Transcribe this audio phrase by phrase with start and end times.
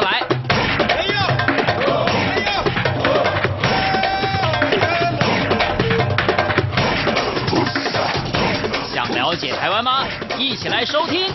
[0.00, 0.22] 过来。
[8.94, 10.06] 想了解台湾吗？
[10.38, 11.26] 一起来收听《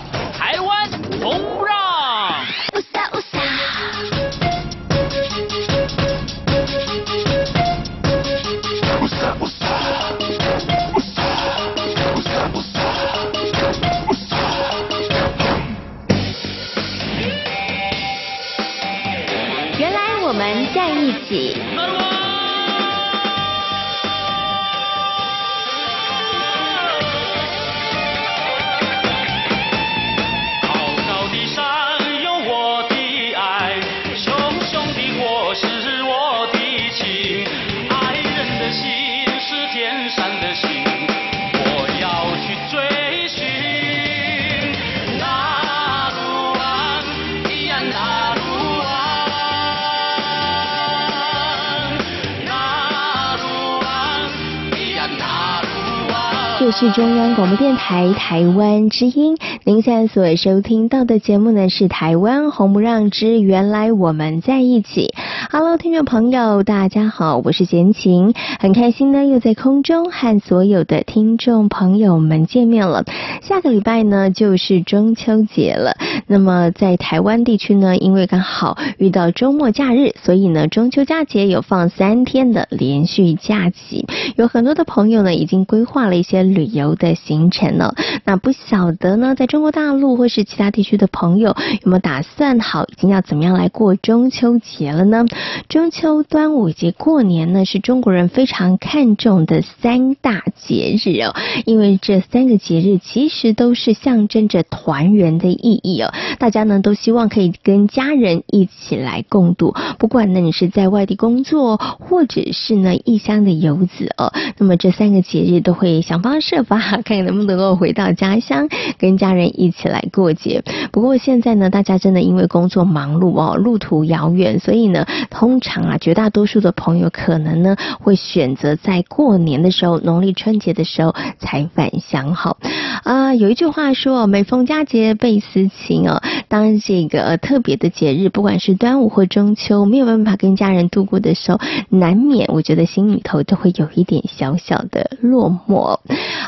[56.78, 65.14] 是中央广播电台台湾之音，您现在所收听到的节目呢是《台湾红不让之原来我们在一起》。
[65.48, 73.04] 好听众朋友，大家好，我是贤琴，很开心呢又在空中和所有的听众朋友们见面了。
[73.42, 75.96] 下个礼拜呢就是中秋节了，
[76.26, 86.42] 那么在台湾地区呢，因为刚好遇到周末假日，所以呢中秋佳节有放三天的连续假期，有很多的朋友呢已经规划了一些。
[86.46, 95.24] 旅游的行程了，那不晓得呢，在中国大陆或是其他地区的朋友有没有打算好，已经要怎么样来过中秋节了呢？
[95.68, 120.62] 中秋、端午节、过年呢，是中国人非常看重的三大节日哦，因为这三个节日其实都是象征着团圆的意义哦，大家呢都希望可以跟家人一起来共度，不管呢你是在外地工作，或者是呢异乡的游子哦，那么这三个节日都会想方设法看能不能够回到家乡，跟家人一起来过节。
[120.92, 132.34] 不过现在呢，大家真的因为工作忙碌哦，路途遥远，所以呢，通通常啊，绝大多数的朋友可能呢，会选择在过年的时候，农历春节的时候才返乡。
[132.34, 132.58] 好
[133.04, 136.20] 啊，有一句话说：“每逢佳节倍思亲哦。”
[136.50, 145.96] 当这个特别的节日，不管是端午或中秋，没有办法跟家人度过的时候，难免我觉得心里头都会有一点小小的落寞。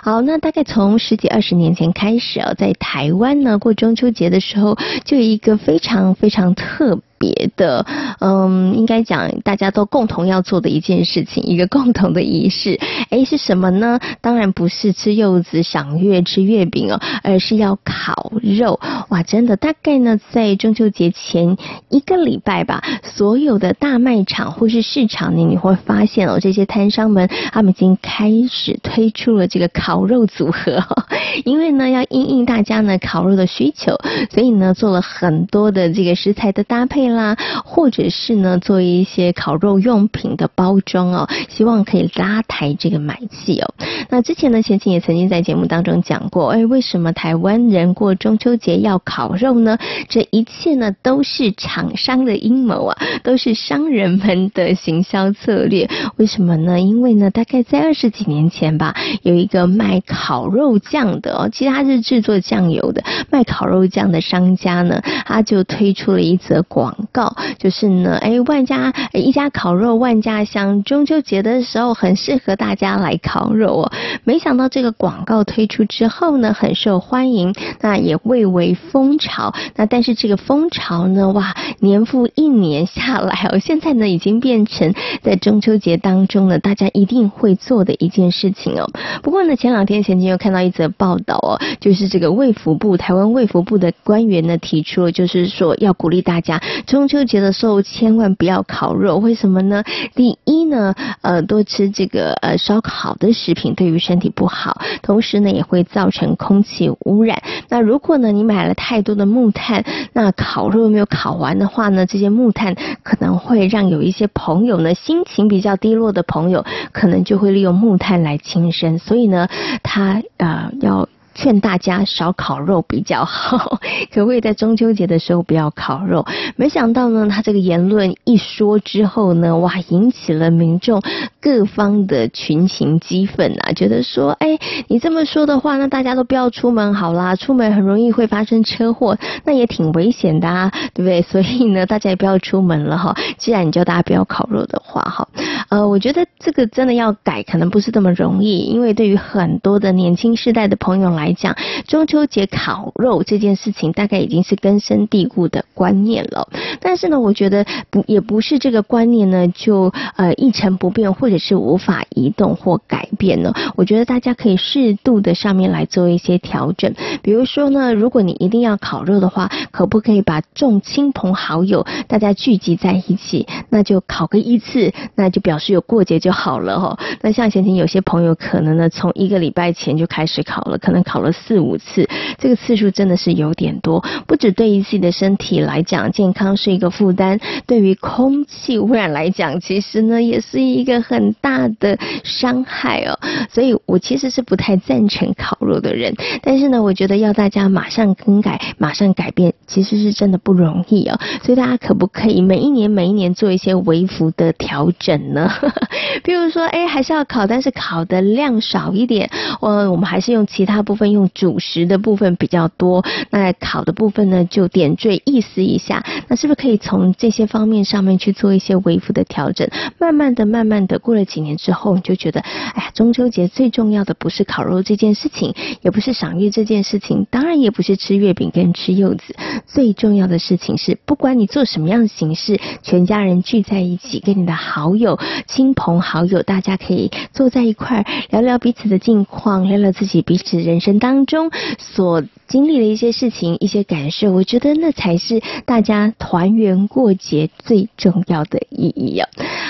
[0.02, 7.84] 好，那大概从十几二十年前开始啊，在台湾呢，过中秋节的时候，就有一个非常非常特别的，
[8.20, 12.78] 嗯，应该讲大家都共同要做的一件事情，一个共同的仪式，
[13.10, 13.98] 哎，是什么呢？
[14.20, 18.78] 当然不是吃柚子、赏月、吃月饼哦，而是要烤肉。
[19.08, 21.56] 哇，真的，大概呢，在中秋节前
[21.88, 30.84] 一个礼拜吧，所有的大卖场或是市场里，你会发现哦，这些摊商们他们已经开始推出了这个烤肉组合，
[31.44, 33.96] 因为呢，要应应大家呢烤肉的需求，
[34.30, 37.07] 所以呢，做了很多的这个食材的搭配。
[37.14, 43.74] 啦，或者是呢，做一些烤肉用品的包装哦，希望可以拉抬这个买气哦。
[44.10, 49.78] 那之前呢，贤琴也曾经在节目当中讲过，哎，为什么台湾人过中秋节要烤肉呢？
[50.08, 55.88] 这一切呢，都是厂商的阴谋啊，都是商人们的行销策略。
[56.16, 56.80] 为什么呢？
[56.80, 66.97] 因为呢，大概在二十几年前吧，有一个卖烤肉酱的哦，其实他是制作酱油的，卖烤肉酱的商家呢，他就推出了一则广。
[66.98, 73.92] 广告就是呢，哎，万家一家烤肉万家香，中秋节的时候很适合大家来烤肉哦。
[74.24, 79.54] 没想到这个广告推出之后呢，很受欢迎，那也蔚为风潮。
[79.76, 84.92] 那但是这个风潮呢，哇，年复一年下来哦，现在呢已经变成
[85.22, 88.90] 在中秋节当中呢，大家一定会做的一件事情哦。
[89.22, 96.60] 不过呢，前两天前天又看到一则报道哦，就是这个卫福部台湾卫福部的官员呢提出了，就是说要鼓励大家。
[96.88, 99.84] 中秋节的时候千万不要烤肉，为什么呢？
[100.14, 107.42] 第一呢，呃，多吃这个呃烧烤的食品对于身体不好，同时呢也会造成空气污染。
[107.68, 118.98] 那如果呢你买了太多的木炭，那烤肉没有烤完的话呢，这些木炭可能会让有一些朋友呢心情比较低落的朋友，可能就会利用木炭来轻生。
[118.98, 119.46] 所以呢，
[119.82, 121.06] 他呃要。
[121.38, 123.78] 劝大家少烤肉比较好，
[124.12, 126.26] 可不可以在中秋节的时候不要烤肉？
[126.56, 131.00] 没想到呢，他这个言论一说之后呢，哇，引起了民众
[131.40, 134.58] 各方的群情激愤啊，觉得说，哎，
[134.88, 141.22] 你这么说的话，那大家都不要出门好啦，出门很容易会发生车祸，那也挺危险的啊，对不对？
[141.22, 143.14] 所以呢，大家也不要出门了哈。
[143.36, 145.28] 既然你叫大家不要烤肉的话，哈，
[145.68, 151.54] 呃，我觉得这个真的要改，可能不是这么容易，因为对于很多的年轻世代的朋友来来讲，
[151.86, 156.48] 中秋节烤肉这件事情大概已经是根深蒂固的观念了。
[156.80, 163.52] 但是呢，我觉得不也不是这个观念呢就呃一成不变，或者是无法移动或改变呢。
[163.76, 176.98] 我觉得大家可以适度的上面来做一些调整，比如说呢，如果你一定要烤肉的话，可不可以把众亲朋好友大家聚集在一起，那就烤个一次，那就表示有过节就好了哈。
[177.20, 193.18] 那像前有些朋友可能呢，从一个礼拜前就开始烤了，可能烤了四五次，这个次数真的是有点多，不止对于自己的身体来讲健康是一个负担，对于空气污染来讲，其实呢也是一个很大的伤害哦。
[193.50, 201.18] 所以我其实是不太赞成烤肉的人，但是呢，我觉得要大家马上更改、马上改变，其实是真的不容易哦。
[201.42, 205.50] 所以大家可不可以每一年、每一年做一些微幅的调整呢？
[206.22, 209.30] 比如说，哎，还是要烤，但是烤的量少一点。
[209.60, 213.02] 我我们还是用其他部，分用主食的部分比较多。
[213.30, 216.04] 那烤的部分呢，就点缀意思一下。
[216.28, 219.66] 那是不是可以从这些方面上面去做一些微幅的调整？
[219.98, 229.36] 慢慢的、慢慢的，过了几年之后，你就觉得，哎呀，中秋节最重要的不是烤肉这件事情，也不是赏月这件事情，当然也不是吃月饼跟吃柚子。
[229.66, 244.32] 最重要的事情是，不管你做什么样的形式，全家人聚在一起，跟你的好友、亲朋好友，大家可以坐在一块聊聊彼此的近况，聊聊自己彼此人生当中所经历的一些事情、一些感受。
[244.32, 249.26] 我觉得那才是大家团圆过节最重要的意义哦！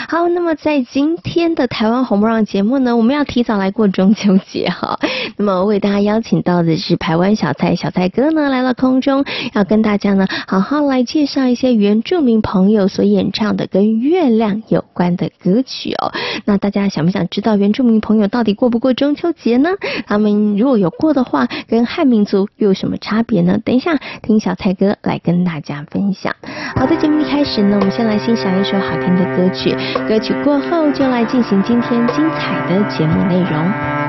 [0.09, 4.99] 好，那么在今天的台湾红不让节目呢，我们要提早来过中秋节哈。
[5.37, 9.25] 那么为大家邀请到的是台湾小蔡小蔡哥呢，来到空中，
[9.55, 16.13] 要跟大家呢好好来介绍一些原住民朋友所演唱的跟月亮有关的歌曲哦。
[16.45, 19.71] 那大家想不想知道原住民朋友到底过不过中秋节呢？
[20.07, 23.59] 他们如果有过的话，跟汉民族又有什么差别呢？
[23.65, 26.35] 等一下听小蔡哥来跟大家分享。
[26.77, 29.77] 好的，节目一开始呢，我们先来欣赏一首好听的歌曲。
[30.09, 34.08] 歌曲过后，就来进行今天精彩的节目内容。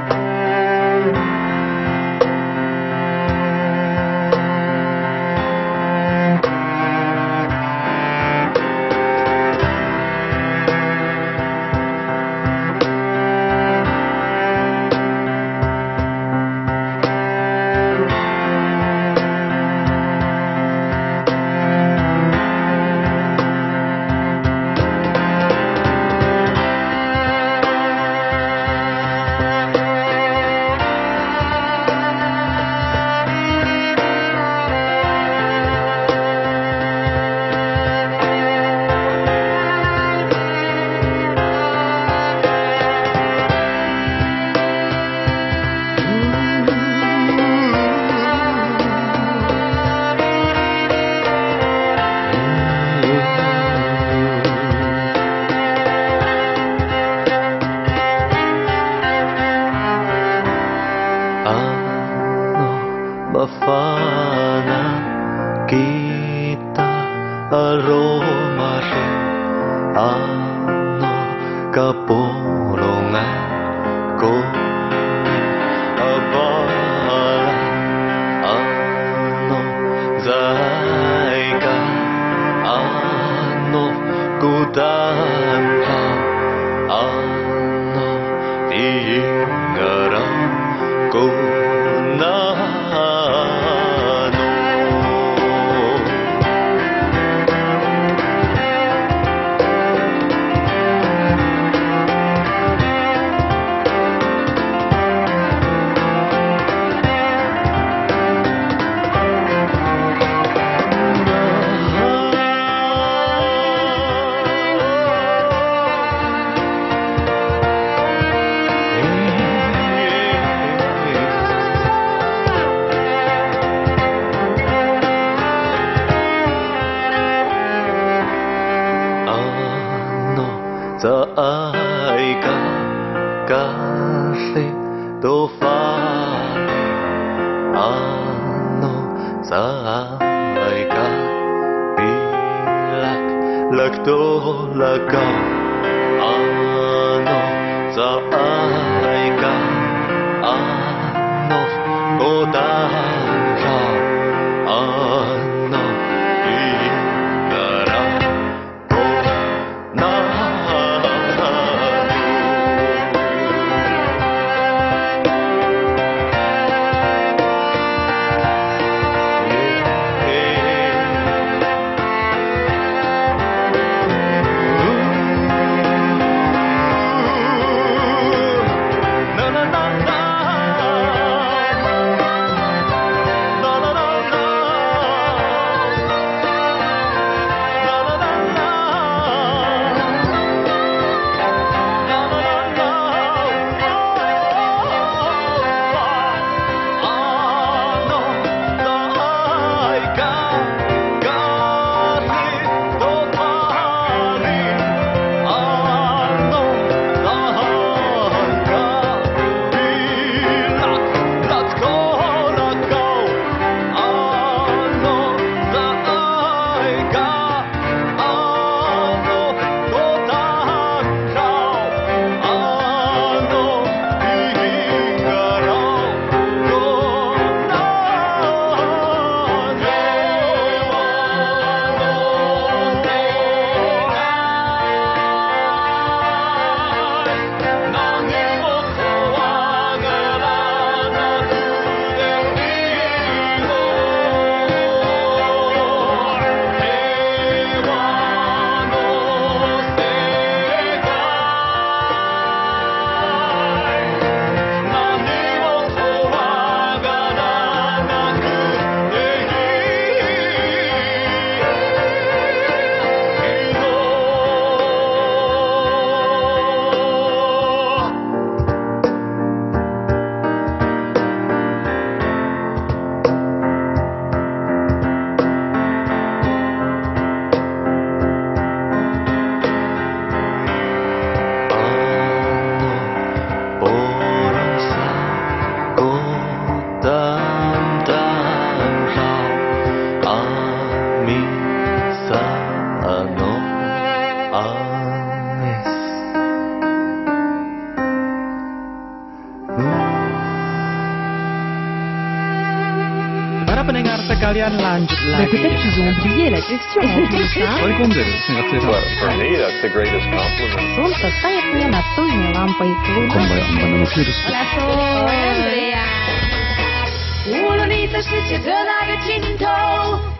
[317.48, 319.66] 无论你在世界的哪个尽头，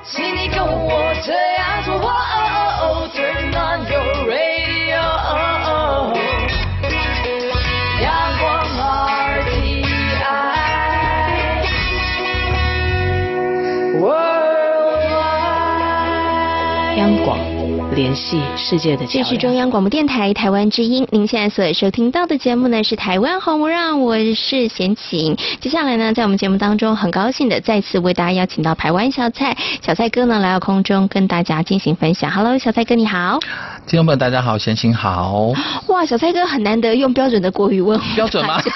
[0.04, 2.00] 请你跟我这样做。
[3.12, 5.02] Turn on your radio.
[18.00, 19.24] 联系世界的桥梁。
[19.26, 25.36] 这是中央广播电台台湾之音，您现在所收听到的节目呢是《台湾红不让》，我是贤琴。
[25.60, 29.54] 接下来呢，在我们节目当中，很高兴的再次为大家邀请到台湾小蔡，
[29.86, 32.32] 小蔡哥呢来到空中跟大家进行分享。
[32.32, 33.38] Hello，小蔡哥你好。
[33.86, 35.52] 听众朋友大家好，贤琴好。
[35.88, 38.00] 哇，小蔡哥很难得用标准的国语问。
[38.16, 38.62] 标准吗？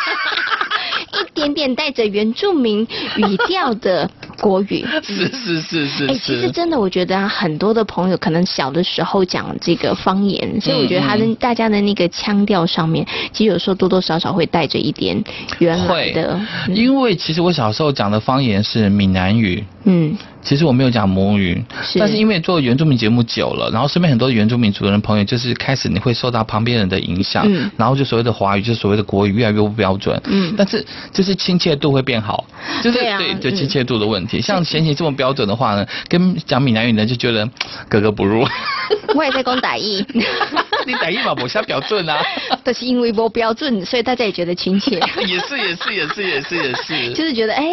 [1.14, 2.82] 一点点带着原住民
[3.16, 4.10] 语调的
[4.44, 6.06] 国语，是是是是。
[6.08, 15.24] 哎、欸，其实真的，我觉得啊，很多的朋友可能小的时候讲这个方言，所以我觉得他的大家的那个腔调上面，其实有时候多多少少会带着一点
[15.60, 16.38] 原来的。
[16.68, 20.18] 因为其实我小时候讲的方言是闽南语，嗯。
[20.44, 21.98] 其实我没有讲母语，是。
[22.00, 32.46] 但是因为做原住民节目久了，然后身边很多原住民族的人朋友，就是开始你会受到旁边人的影响，嗯，然后就所谓的华语，就是所谓的国语越来越不标准，嗯，但是就是亲切度会变好，
[32.84, 34.33] 就是对、啊、对，就亲切度的问题。
[34.33, 37.48] 嗯、 像贤琴这么标准的话呢，跟讲闽南语呢就觉得
[37.90, 38.46] 格格不入。
[39.16, 40.06] 我也在讲台语，
[40.86, 42.18] 你台语嘛不像标准啊，
[42.64, 45.00] 但是因为不标准，所以大家也觉得亲切。
[45.26, 47.66] 也是也是也是也是也是，就是觉得哎，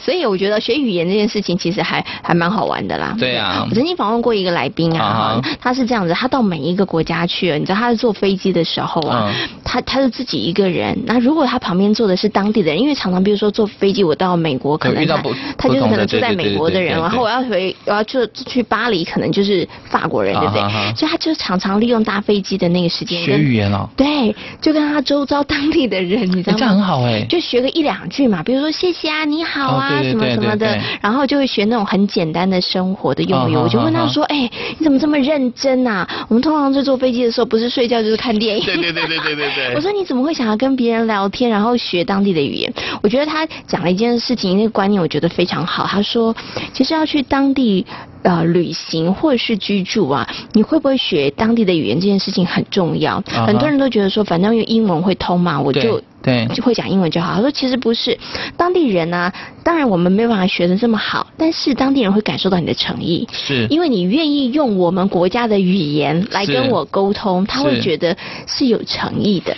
[0.00, 2.04] 所以我觉得学语言这件事情其实还。
[2.22, 3.14] 还蛮好玩的啦。
[3.18, 9.32] 对啊，我曾经访问过一个来宾啊，他是这样子，他到每一个国家去了，你知道他是坐飞机的时候啊，
[9.62, 10.96] 他他是自己一个人。
[11.06, 15.22] 那如果他旁边坐的是当地的人，因为常常比如说坐飞机，我到美国可能他
[15.56, 20.62] 他就是可能住在美国的人，然后我要回我要去去巴黎，可能就是法国人，对不对？
[20.94, 23.88] 所以他就常常利用搭飞机的那个时间学语言哦。
[23.96, 26.58] 对，就跟他周遭当地的人，你知道吗？
[26.58, 33.56] 这样很好哎，就学个一两句嘛，比如说谢谢啊，你好啊，什么什么的，然后就会学那种很简单的生活的用语。
[33.56, 36.06] 我就问他说，哎，你怎么这么认真呐？
[36.28, 38.64] 我们通常在坐飞机的时候，不是睡觉就是看电影。
[38.64, 39.74] 对对对对对对对。
[39.76, 42.72] 我说你怎么会想要跟别人聊天，然后学当地的语言？
[43.02, 45.85] 我觉得他讲了一件事情，那个观念我觉得非常好。
[45.86, 46.34] 他说，
[46.72, 47.86] 其实要去当地。
[48.22, 53.20] 呃，旅行或者是居住啊，你会不会学当地的语言这件事情很重要。
[53.20, 53.46] Uh -huh.
[53.46, 57.36] 很多人都觉得说，反正因为英文会通嘛，我就对就会讲英文就好。
[57.36, 58.18] 他说其实不是，
[58.56, 68.16] 当地人呢、啊，当然我们没有办法学的这么好，但是当地人会感受到你的诚意，是因为你愿意用我们国家的语言来跟我沟通，他会觉得
[68.48, 69.56] 是有诚意的。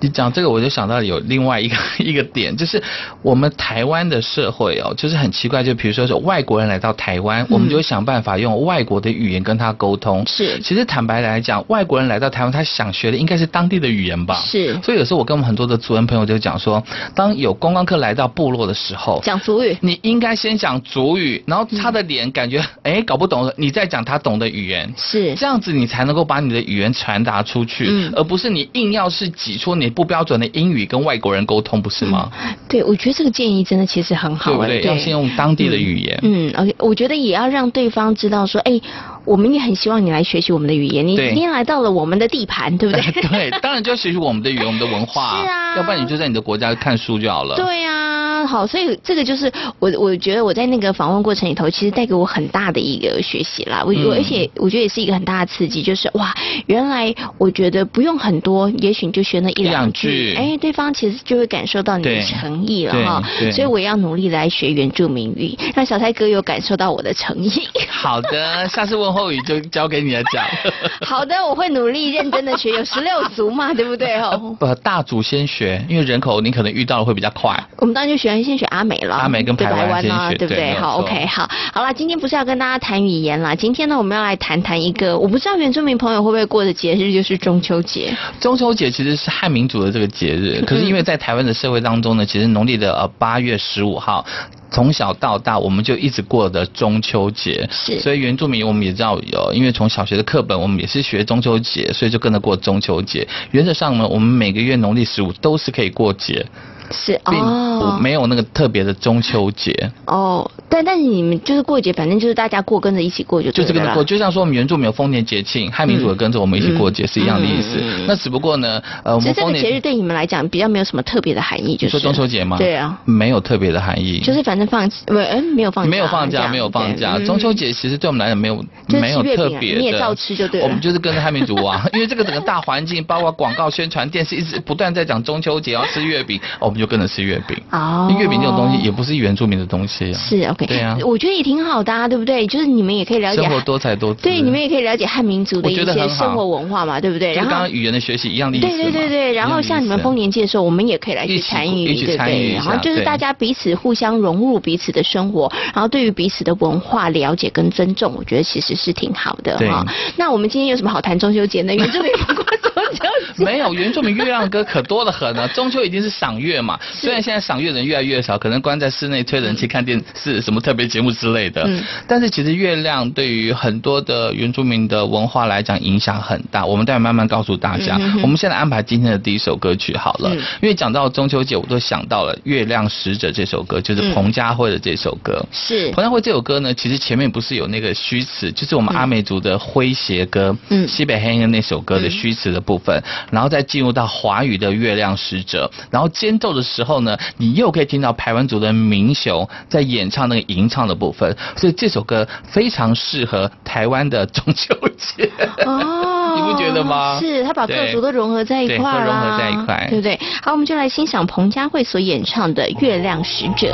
[0.00, 2.82] 你讲这个，我就想到有另外一个 一个点，就是
[3.22, 10.24] 我们台湾的社会哦，就是很奇怪，就比如说是外国人来到台湾，嗯，我们就会想办法用外国的语言跟他沟通。
[10.26, 14.36] 是，其实坦白来讲，外国人来到台湾，他想学的应该是当地的语言吧？
[14.44, 14.78] 是。
[14.82, 16.82] 所以有时候我跟我们很多的族人朋友就讲说，
[17.14, 32.30] 当有观光客来到部落的时候，讲族语，你应该先讲族语，然后他的脸感觉哎搞不懂，你再讲他懂的语言，是这样子，你才能够把你的语言传达出去，嗯，而不是你硬要是挤出你不标准的英语跟外国人沟通，不是吗？
[32.42, 34.82] 嗯，对，我觉得这个建议真的其实很好，对不对？
[34.82, 36.18] 要先用当地的语言。
[36.22, 38.80] 嗯，，OK，我觉得也要让对方知道说，哎，
[39.24, 41.06] 我们也很希望你来学习我们的语言。
[41.06, 43.22] 你今天来到了我们的地盘，对不对？
[43.28, 45.40] 对，当然就要学习我们的语言，我们的文化。
[45.42, 47.56] 是啊，要不然你就在你的国家看书就好了。
[47.56, 48.17] 对呀。
[48.48, 53.84] 好，所以这个就是我，我觉得我在那个访问过程里头，其实带给我很大的一个学习啦。
[53.84, 63.22] 我我而且我觉得也是一个很大的刺激，就是哇，原来我觉得不用很多，也许你就学那一两句，哎，对方其实就会感受到你的诚意了哈。
[63.52, 67.50] 所以我也要努力来学原住民语，让小蔡哥有感受到我的诚意。
[67.90, 70.42] 好的，下次问候语就交给你来讲。
[71.04, 74.56] 好的，我会努力认真的学，有十六族嘛，对不对哦？
[74.58, 77.54] 不，大族先学，因为人口你可能遇到的会比较快。
[77.76, 78.37] 我们当然就学。
[78.42, 80.72] 先选阿美了，阿美跟台湾呢，对不对？
[80.74, 88.14] 好，OK，好，好了，今天不是要跟大家谈语言了，今天呢，我们要来谈谈一个，我不知道原住民朋友会不会过的节日，就是中秋节。
[88.40, 94.24] 中秋节其实是汉民族的这个节日，可是因为在台湾的社会当中呢，其实农历的呃八月十五号，
[94.70, 103.26] 从小到大我们就一直过的中秋节，是，所以原住民我们也知道有，因为从小学的课本我们也是学中秋节，所以就跟着过中秋节。
[103.50, 106.44] 原则上呢，我们每个月农历十五都是可以过节。
[106.90, 109.72] 是哦，没有那个特别的中秋节。
[110.06, 117.78] 哦，但但是你们就是过节，反正就是大家过跟着一起过就就是跟着过，就像说我们原住民有丰年节庆，汉民族也跟着我们一起过节是一样的意思。
[118.06, 121.90] 那只不过呢，呃，我们这个节日对你们来讲比较没有什么特别的含义，就是。
[121.90, 122.56] 说中秋节吗？
[122.56, 127.18] 对啊，没有特别的含义，就是反正放不嗯没有放假，没有放假，没有放假。
[127.18, 130.66] 中秋节其实对我们来讲没有没有特别的，你也照吃就对了。
[130.66, 137.56] 我们就是跟着汉民族啊，因为这个整个大环境，包括广告宣传、电视一直不断在讲中秋节要吃月饼，我们就跟着吃月饼。
[137.70, 140.18] 哦，月饼这种东西也不是原住民的东西啊。
[140.18, 142.46] 是 OK，对啊，我觉得也挺好的啊，对不对？
[142.46, 144.22] 就是你们也可以了解生活多彩多姿。
[144.22, 147.34] 对，你们也可以了解汉民族的一些生活文化嘛，对不对？
[147.34, 148.66] 然后刚刚语言的学习一样的意思。
[148.66, 152.54] 对对对对，然后像你们丰年祭的时候，我们也可以来去参与，对不对？
[152.54, 159.84] 然后就是大家彼此互相融入彼此的生活，然后对于彼此的文化了解跟尊重，我觉得其实是挺好的哈。
[160.16, 161.74] 那我们今天有什么好谈中秋节呢？
[161.74, 163.00] 原住民不过中秋
[163.36, 165.46] 节没有，原住民月亮歌可多得很呢。
[165.48, 168.38] 中秋已经是赏月嘛，虽然现在赏月人越来越少。
[168.38, 171.64] 可能关在室内吹人气看电视，什么特别节目之类的。
[171.66, 171.82] 嗯。
[172.06, 176.64] 但是其实月亮对于很多的原住民的文化来讲影响很大。
[176.64, 177.96] 我们待会慢慢告诉大家。
[178.00, 178.22] 嗯。
[178.22, 180.30] 我们现在安排今天的第一首歌曲好了。
[180.32, 180.38] 嗯。
[180.62, 185.44] 因为讲到中秋节，我都想到了《月亮使者》这首歌，就是彭佳慧的这首歌。
[185.50, 185.90] 是。
[185.90, 193.02] 彭佳慧这首歌呢，其实前面不是有那个虚词，就是我们阿美族的诙谐歌，嗯，西北黑鹰那首歌的虚词的部分，
[193.32, 198.08] 然后再进入到华语的《月亮使者》，然后间奏的时候呢，你又可以听到。
[198.18, 205.30] 排湾族的民雄在演唱那个吟唱的部分，所以这首歌非常适合台湾的中秋节。
[205.64, 207.18] 哦， 你不觉得吗？
[207.20, 210.18] 是，他把各族都融合在一块儿，融合在一块，对不对？
[210.42, 213.72] 好，我们就来欣赏彭佳慧所演唱的《月亮使者》。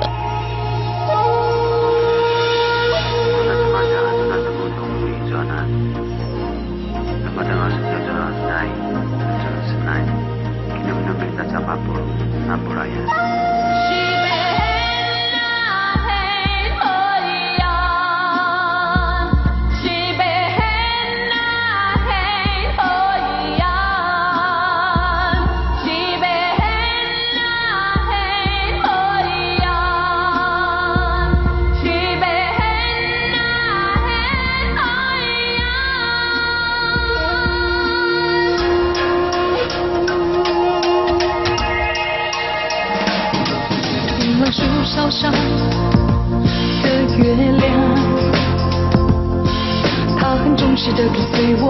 [50.84, 51.64] 它很忠实的跟随我，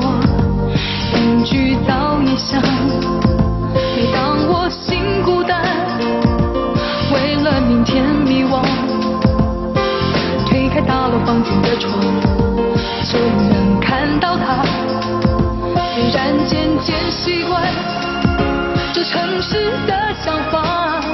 [1.15, 2.61] 隐居到异乡。
[3.95, 5.63] 每当我心孤单，
[7.13, 8.61] 为了明天迷惘，
[10.47, 11.93] 推开大楼房间的窗，
[13.05, 13.19] 就
[13.53, 14.65] 能看到它。
[15.73, 17.63] 突然渐渐习惯
[18.93, 21.14] 这城市的想法。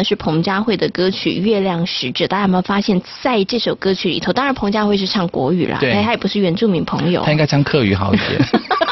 [0.00, 8.40] 呢是彭佳慧的歌曲《月亮使者》，大家有没有发现，在这首歌曲里头，当然彭佳慧是唱国语啦，对，他也不是原住民朋友，他应该唱客语好一点，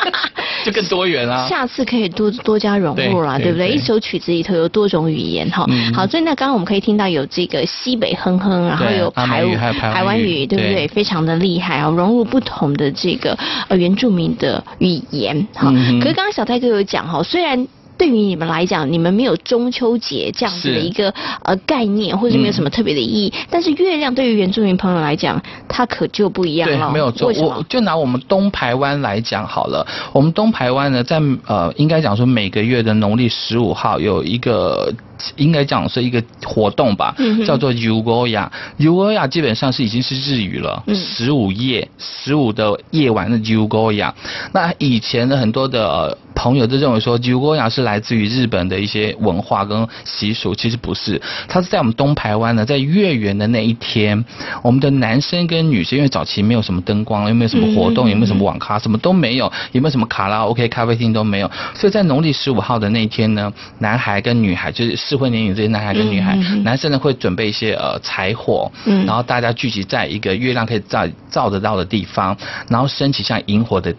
[0.64, 1.46] 就更多元啦。
[1.48, 3.76] 下次可以多多加融入啦，对，对不对，对？
[3.76, 5.94] 一首曲子里头有多种语言哈、嗯。
[5.94, 10.88] 好，所以那刚刚我们可以听到有这个西北哼哼，然后有台语，台湾语，对不对，对？
[10.88, 13.36] 非常的厉害啊，融入不同的这个
[13.68, 15.98] 呃原住民的语言哈、嗯。
[16.00, 17.66] 可是刚刚小泰哥有讲哈，虽然。
[17.98, 23.32] 对于你们来讲，你们没有中秋节这样子的一个呃概念，或者是没有什么特别的意义。
[23.36, 26.86] 嗯、但是月亮对于原住民朋友来讲，它可就不一样了。
[26.86, 27.32] 对，没有错。
[27.32, 29.86] 我就拿我们东排湾来讲好了。
[30.12, 34.92] 我们东排湾呢，在呃，应该讲说每个月的农历十五号有一个。
[35.36, 37.14] 应该讲是一个活动吧，
[37.46, 38.48] 叫做 Yugoya。
[38.78, 44.12] Yugoya 基本上是已经是日语了，十五夜，十五的夜晚的 Yugoya。
[44.52, 54.24] 那以前的很多的朋友都认为说 Yugoya 是来自于日本的一些文化跟习俗，其实不是，它是在我们东台湾呢，在月圆的那一天，
[54.62, 65.07] 我们的男生跟女生，因为早期没有什么灯光，又没有什么活动，也没有什么网咖，什么都没有，也没有什么卡拉 OK 咖啡厅都没有，所以在农历十五号的那一天呢，男孩跟女孩就是。
[65.08, 72.36] 适婚年龄这些男孩跟女孩，嗯、男生呢会准备一些呃柴火，嗯，然后大家聚集在一个月亮可以照照得到的地方，
[72.68, 73.94] 然后升起像萤火的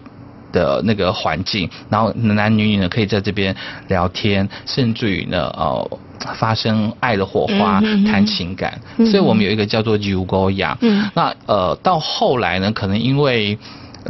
[0.52, 3.56] 的那个环境，然后男男女女呢可以在这边
[3.88, 6.00] 聊天，甚至于呢呃
[6.36, 13.58] 发生爱的火花，嗯、谈情感、嗯，所以我们有一个叫做 Yugoya，嗯，那呃到后来呢，可能因为。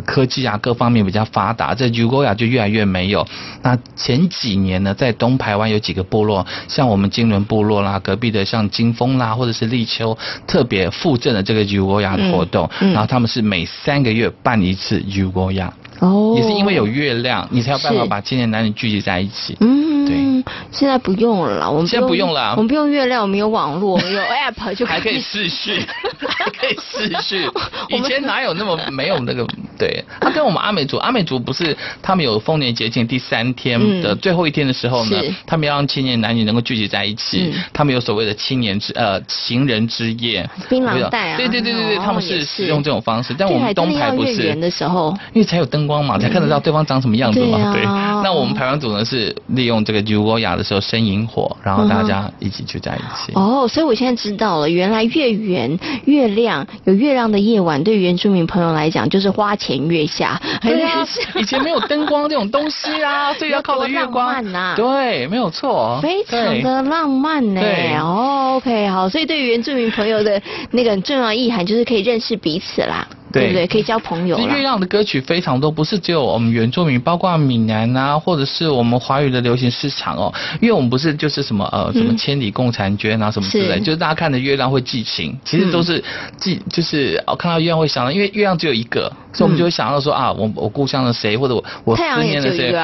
[0.06, 3.28] 科技啊，各方面比较发达，这 Yugoya 就越来越没有。
[3.62, 12.94] 那前几年呢，在东台湾有几个部落，像我们金轮部落啦，隔壁的像金峰啦，或者是立秋，特别附赠了这个 Yugoya 的活动、嗯嗯。
[12.94, 15.70] 然后他们是每三个月办一次 Yugoya。
[16.00, 19.56] 哦，也是因为有月亮，你才有办法把青年男女聚集在一起。
[19.60, 20.30] 嗯，对。
[20.72, 22.52] 现在不用了，我们现在不用了。
[22.52, 25.86] 我们不用月亮，我们有网络，我们有 app 就可以还可以视讯，
[26.28, 27.50] 还可以视讯。
[27.90, 29.46] 以前哪有那么没有那个？
[29.78, 44.56] 对，他 跟我们阿美族，阿美族不是他们有丰年节庆第三天的最后一天的时候呢，嗯、他们要让青年男女能够聚集在一起，嗯、他们有所谓的青年之呃情人之夜，槟榔带啊，对对对对对，他们是使用这种方式，但我们东排不是。
[44.56, 47.74] 的时候，因为才有灯光嘛，才看得到对方长什么样子嘛。
[47.74, 47.84] 对，
[48.24, 53.32] 那我们排湾组呢是利用这个 U 欧亚的时候生营火，然后大家一起聚在一起。
[53.34, 60.40] 哦，所以我现在知道了，原来月圆月亮有月亮的夜晚，对原住民朋友来讲就是花前月下。
[60.62, 61.04] 对啊，
[61.36, 64.28] 以前没有灯光这种东西啊， 所以要靠着月光。
[64.28, 67.62] 浪漫啊，对，没有错，非常的浪漫呢。
[67.62, 70.40] 对，哦，OK，好，所以对于原住民朋友的
[70.72, 73.08] 那个很重要意涵就是可以认识彼此啦。
[73.32, 73.68] 对不对？
[73.68, 74.38] 可以交朋友。
[74.40, 80.34] 月亮的歌曲非常多，不是只有我们原住民，包括闽南啊，或者是我们华语的流行市场哦。
[80.62, 86.04] 因为我们不是就是什么呃什么千里共婵娟啊什么之类，是就是大家看的月亮会寄情，其实都是
[86.38, 92.76] 寄就是哦看到月亮会想到，因为月亮只有一个，所以我们就会想到说啊，我我故乡的谁，或者我我思念的谁。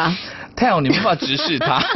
[0.56, 1.84] 太阳你无法直视它。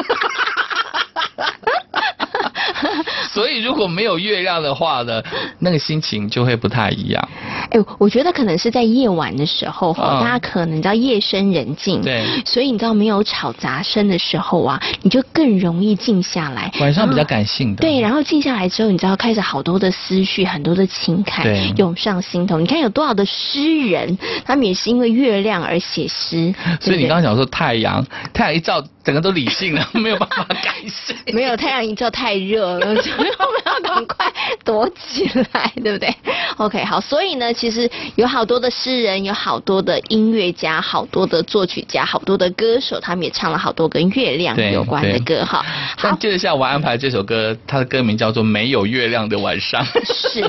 [3.39, 5.23] 所以如果没有月亮的话呢，
[5.59, 7.29] 那个心情就会不太一样。
[7.71, 16.69] 哎，我觉得可能是在夜晚的时候哈，嗯、大家可能你知道夜深人静，对，所以你知道没有吵杂声的时候啊，你就更容易静下来。
[16.81, 17.81] 晚上比较感性的。
[17.81, 22.59] 对，然后静下来之后，你知道开始好多的思绪，很多的情感涌上心头。
[22.59, 26.53] 你看有多少的诗人，他们也是因为月亮而写诗。
[26.81, 28.83] 所以你刚刚讲说太阳，太阳一照。
[29.01, 31.15] 整个都理性了， 没有办法改善。
[31.33, 32.95] 没有太阳一照太热了，
[33.39, 34.25] 我们要赶快
[34.63, 36.13] 躲起来，对不对
[36.57, 45.65] ？OK，好，所以呢，其实有好多的诗人，有好多的音乐家，好多的作曲家，好多的歌手，他们也唱了好多跟月亮有关的歌哈。
[46.01, 49.83] 但，接着下我安排这首歌，它的歌名叫做《没有月亮的晚上》。
[50.31, 50.39] 是，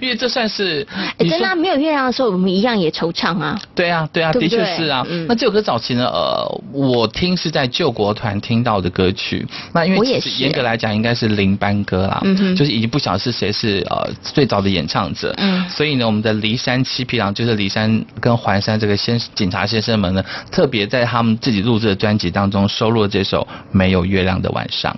[0.00, 0.86] 因为这算是
[1.18, 3.58] 哎，真的没有月亮的时候，我们一样也惆怅啊。
[3.74, 5.06] 对啊，对啊，的确是啊。
[5.28, 24.94] 那这首歌早期呢，呃，我听是在救国团听到的歌曲，那因为其实严格来讲应该是零班歌啦，嗯就是已经不晓得是谁是呃最早的演唱者，嗯，所以呢，我们的骊山七匹狼就是骊山跟环山这个先警察先生们呢，特别在他们自己录制的专辑当中收录了这首《没有月亮的晚上》。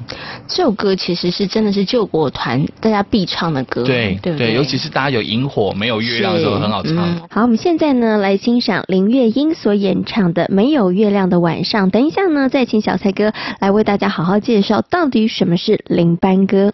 [0.46, 6.94] 这首歌其实是真的是救国团大家必唱的歌，对对对，尤其是大家有萤火没有月亮的时候很好唱。
[6.96, 7.20] 嗯。
[7.30, 13.32] 好，我们现在呢来欣赏林月英所演唱的《没有月亮的晚上》，等一下呢再请小蔡哥。
[13.60, 16.72] 来为大家好好介绍，到底什么是林班歌。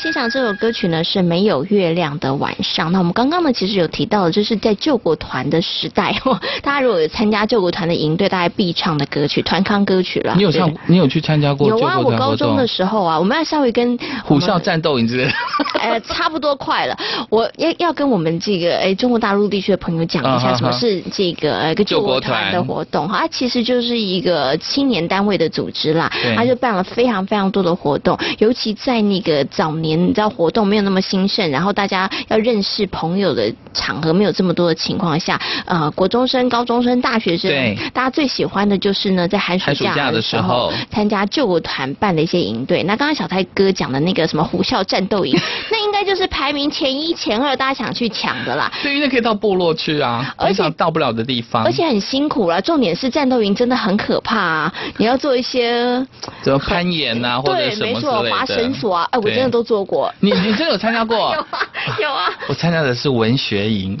[0.00, 2.90] 欣赏这首歌曲呢是没有月亮的晚上。
[2.90, 10.32] 那我们刚刚呢其实有提到，就是在救国团的时代哦，大家如果有参加救国团的营队，大家必唱的歌曲，团康歌曲了。
[10.38, 10.72] 你有唱？
[10.86, 11.68] 你有去参加过？
[11.68, 15.32] 有啊，我高中的时候啊，我们要稍微跟虎啸战斗营之类的。
[15.78, 16.96] 呃，差不多快了。
[17.28, 23.18] 我要要跟我们这个哎中国大陆地区的朋友讲一下，什么是这个呃个救国团的活动哈？
[23.18, 42.82] 它其实就是一个青年单位的组织啦，它就办了非常非常多的活动，尤其在那个早年，你知道活动没有那么兴盛，然后大家要认识朋友的场合没有这么多的情况下，呃，国中生、高中生、大学生，对，大家最喜欢的就是呢，在寒暑假的时候参加救国团办的一些营队。
[42.84, 45.38] 那刚刚小泰哥讲的那个什么虎啸战斗营，
[45.70, 48.70] 那应该就是排名前一、前二，大家想去抢的啦。
[48.82, 52.60] 对，因为可以到部落去啊，而且到不了的地方，而且很辛苦啦。
[52.60, 56.06] 重点是战斗营真的很可怕啊，你要做一些
[56.42, 57.92] 怎么攀岩呐、啊，或者什么之类的。
[57.92, 60.12] 对，没错，滑绳索啊，哎，我真的都做过。
[60.20, 61.16] 你你真的有参加过？
[61.34, 61.68] 有啊，
[62.00, 62.30] 有啊。
[62.48, 63.98] 我参加的是文学营。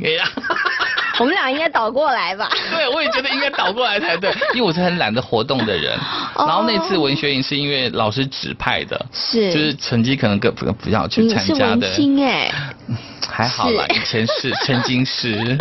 [1.18, 2.48] 我们俩应该倒过来吧？
[2.70, 5.98] 对，我也觉得应该倒过来才对， 因为我是很懒得活动的人。
[6.36, 11.76] 然后那次文学营是因为老师指派的，是就是成绩可能更不不要去参加的。
[11.76, 12.52] 你是文青哎，
[13.28, 15.58] 还好啦，以前是 曾经是。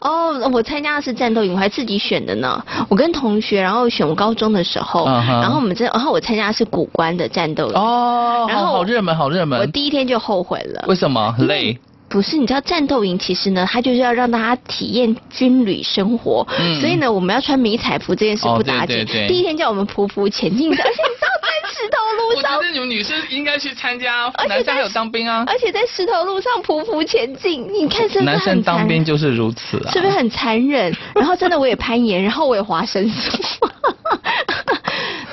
[0.00, 2.64] 哦，我参加的是战斗营，我还自己选的呢。
[2.88, 7.74] 我跟同学，然后选我高中的时候，然后我们这，然后我参加的是古关的战斗营。
[7.74, 9.60] 哦，然后好热门，好热门。
[9.60, 10.84] 我第一天就后悔了。
[10.88, 11.34] 为什么？
[11.40, 11.78] 累。
[12.12, 18.96] 不是，你知道战斗营其实呢，它就是要让大家体验军旅生活，嗯、所以呢，我们要穿迷彩服这件事不打紧。
[18.96, 25.44] 哦、对对对，第一天叫我们匍匐前进， 而且你知道在石头路上，我觉得你们女生应该去参加，男生还有当兵啊。
[25.46, 28.36] 而且在石头路上匍匐前进，你看是不是很残忍？
[28.36, 30.94] 男生当兵就是如此啊，是不是很残忍？
[31.14, 33.70] 然后真的我也攀岩，然后我也滑绳索。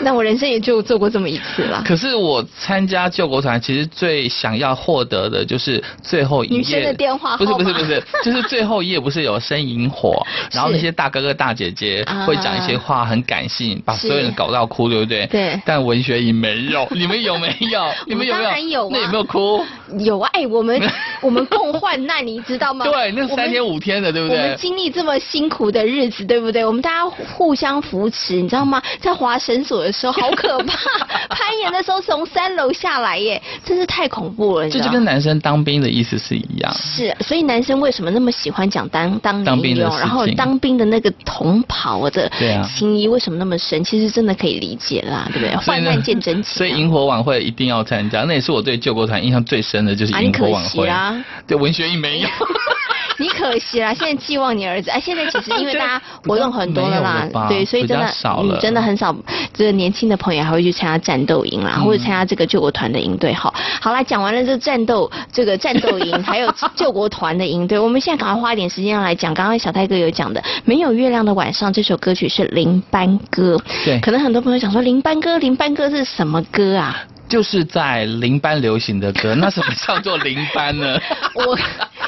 [0.10, 1.84] 那我人生也就做过这么一次了。
[1.86, 6.58] 可是我参加救国团，其实最想要获得的就是最后一页。
[6.58, 7.38] 女生的电话。
[7.38, 15.28] 不是不是不是， 就是最后一页不是有生萤火，然后那些大哥哥大姐姐会讲一些话，很感性，把所有人搞到哭，对不对？
[15.28, 15.62] 对。
[15.64, 17.82] 但文学营没有， 你们有没有？
[18.08, 18.50] 你们有没有？
[18.50, 18.90] 当然有啊。
[18.92, 19.64] 那有没有哭？
[20.00, 20.82] 有啊，哎，我们
[21.22, 22.84] 我们共患难，你知道吗？
[22.86, 24.38] 对，那三天五天的，对不对？
[24.40, 26.66] 我们经历这么辛苦的日子，对不对？
[26.66, 28.82] 我们大家互相扶持，你知道吗？
[29.00, 30.78] 在滑绳索的时候，好可怕。
[31.30, 34.70] 攀岩的时候从三楼下来耶，真是太恐怖了。
[34.70, 36.74] 这就跟男生当兵的意思是一样。
[36.74, 42.32] 是，所以男生为什么那么喜欢讲当当当兵的，然后当兵的那个同袍的
[42.64, 43.84] 情谊为什么那么深？
[43.84, 45.56] 其实真的可以理解啦，对不对？
[45.58, 46.58] 患难见真情。
[46.58, 51.24] 所以萤火晚会一定要参加，那也是我对救国团印象最深的就是萤火晚会啊。
[51.46, 52.30] 对，文学一没有。
[53.20, 54.90] 你可惜啦，现在寄望你儿子。
[54.90, 58.10] 哎，现在其实因为大家 活动很多了啦，对，所以真的
[58.42, 59.16] 你真的很少，
[59.54, 63.34] 这个年轻的朋友还会去参加战斗营啦，或者参加这个救国团的营队。
[63.34, 69.34] 好，好啦，讲完了这战斗这个战斗营， 还有救国团的营队，我们现在赶快花一点时间来讲。
[69.34, 77.04] 刚刚小泰哥有讲的《没有月亮的晚上》这首歌曲是林班歌，对，可能很多朋友想说林班歌，林班歌是什么歌啊？
[77.30, 81.00] 就是在零班流行的歌，那什么叫做零班呢？
[81.36, 81.58] 我，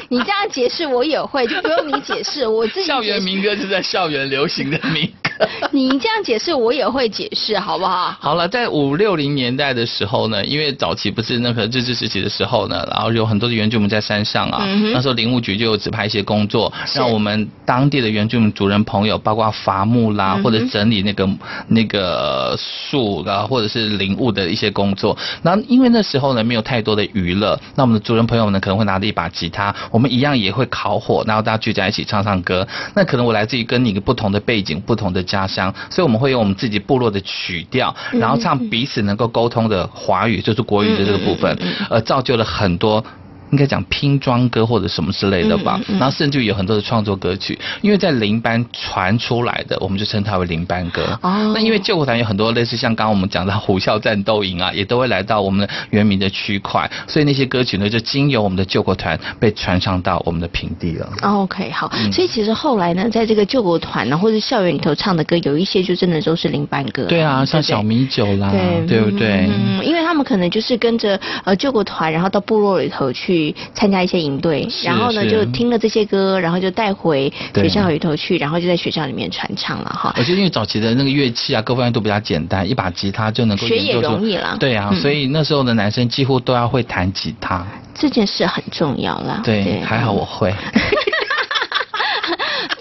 [0.08, 2.86] 你这样解释我也会，就不用你解释，我自己。
[2.86, 5.30] 校园民歌是在校园流行的民歌。
[5.72, 8.16] 你这样解释我也会解释，好不好？
[8.20, 21.28] 好了，在五六零年代的时候呢，因为早期不是那个日治时期的时候呢，然后有很多的原住民在山上啊，嗯、那时候林务局就有指派一些工作，让我们当地的原住民族人朋友，包括伐木啦，嗯、或者整理那个
[21.68, 25.16] 那个树啊，或者是林务的一些工作。
[25.42, 32.66] 那因为那时候呢，没有太多的娱乐，那我们的族人朋友呢，可能会拿着一把吉他，我们一样也会烤火，然后大家聚在一起唱唱歌。
[32.94, 41.56] 那可能我来自于跟你一个不同的背景、不同的家乡，所以我们会用我们自己部落的曲调，然后唱彼此能够沟通的华语，就是国语的这个部分，
[41.88, 43.04] 而造就了很多。
[43.52, 51.18] 应该讲拼装歌或者什么之类的吧，嗯嗯、然后甚至有很多的创作歌曲，因为在林班传出来的，我们就称它为林班歌。
[51.22, 51.52] 哦。
[51.54, 61.12] 那因为救国团有很多类似像刚刚我们讲的虎啸战斗营啊，也都会来到我们的原民的区块，所以那些歌曲呢，就经由我们的救国团被传唱到我们的平地了。
[61.20, 61.92] OK，好。
[61.92, 67.04] 嗯、所以其实后来呢，在这个救国团呢，或者校园里头唱的歌，有一些就真的都是林班歌。
[67.04, 69.46] 对啊，像小米酒啦，对，对不对？
[69.50, 73.41] 嗯，因为他们可能就是跟着呃救国团，然后到部落里头去。
[73.74, 80.14] 参加一些营队，然后呢就听了这些歌，然后就带回学校里头去，然后就在学校里面传唱了哈。
[80.18, 84.56] 我觉得因为早期的那个乐器啊，各方面都比较简单，一把吉他就能够学也容易了。
[84.60, 87.66] 对啊，所以那时候的男生几乎都要会弹吉他。
[87.94, 89.40] 这件事很重要啦。
[89.44, 90.52] 对，还好我会。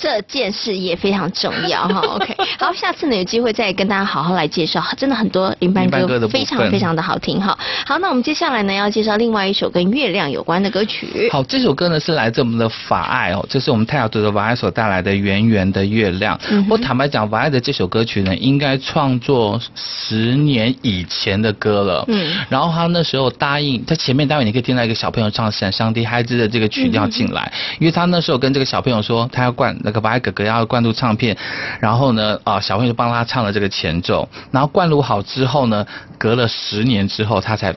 [0.01, 2.01] 这件事也非常重要哈。
[2.17, 7.55] OK，好，下次呢有机会再跟大家好好来介绍，真的很多林班歌非常非常的好听哈。
[7.85, 11.29] 好，那我们接下来呢要介绍另外一首跟月亮有关的歌曲。
[11.31, 16.35] 好，这首歌呢是来自我们的法爱哦，这是我们泰雅族的法爱所带来的《圆圆的月亮》。
[16.49, 22.03] 嗯、我坦白讲，法爱的这首歌曲呢，应该创作十年以前的歌了。
[22.07, 31.35] 嗯，然后他那时候答应在前面，待会你可以听到一个小朋友唱《闪上帝孩子》的这个曲调进来，嗯，因为他那时候跟这个小朋友说，他要灌那个法爱哥哥要灌录唱片，
[31.81, 35.85] 然后呢，啊，小朋友就帮他唱了这个前奏，然后灌录好之后呢，
[36.17, 37.75] 隔了十年之后，他才，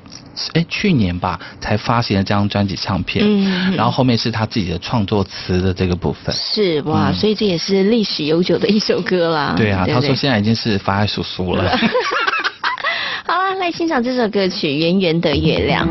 [0.52, 3.24] 哎，去年吧，才发行了这张专辑唱片。
[3.26, 6.32] 嗯，然后后面是他自己的创作词的这个部分。
[6.32, 9.54] 是哇，嗯，所以这也是历史悠久的一首歌啦。
[9.56, 11.76] 对啊，对对他说现在已经是法爱叔叔了。
[13.26, 15.88] 好啊，来欣赏这首歌曲《圆圆的月亮》。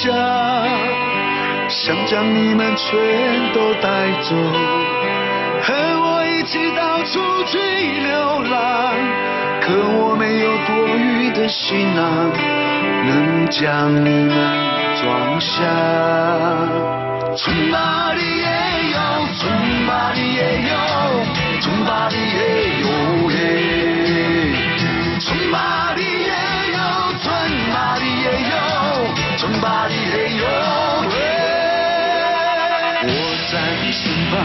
[0.00, 0.10] 家，
[1.68, 4.34] 想将你们全都带走，
[5.62, 8.94] 和我一起到处去流浪，
[9.60, 12.32] 可我没有多余的行囊，
[13.06, 14.70] 能将你们。
[15.00, 15.54] 装下，
[17.36, 18.44] 村巴里也
[18.92, 18.98] 有，
[19.38, 19.40] 村
[19.86, 20.74] 巴里也有，
[21.60, 22.38] 村巴里也
[22.80, 22.84] 有
[23.28, 23.34] 嘿，
[25.20, 26.02] 村巴里
[29.40, 30.44] 有，村巴里也有。
[33.02, 33.14] 我
[33.50, 34.36] 在你身旁，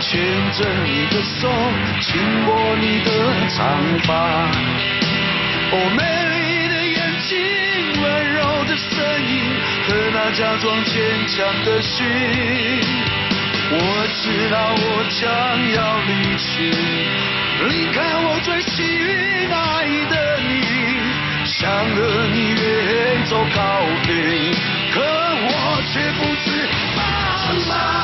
[0.00, 0.10] 牵
[0.52, 1.48] 着你的手，
[2.00, 2.10] 轻
[2.46, 3.10] 握你的
[3.48, 3.58] 长
[4.04, 4.10] 发，
[5.70, 7.30] 哦，美丽的眼睛，
[8.02, 8.98] 温柔的声
[9.28, 9.30] 音。
[9.86, 12.04] 和那假装坚强的心，
[13.70, 13.78] 我
[14.14, 15.22] 知道我将
[15.74, 16.70] 要离去，
[17.68, 19.56] 离开我最幸运爱
[20.10, 20.50] 的你，
[21.46, 22.49] 想和你
[23.30, 23.62] 走高
[24.08, 24.50] 飞，
[24.92, 26.50] 可我却不知
[27.36, 27.99] 从哪